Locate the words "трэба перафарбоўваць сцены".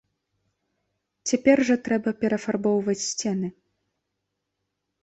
1.89-3.47